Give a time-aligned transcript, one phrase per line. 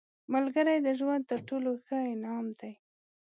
[0.33, 2.73] ملګری د ژوند تر ټولو ښه انعام دی